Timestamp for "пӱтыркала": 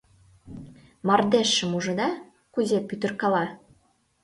2.87-3.45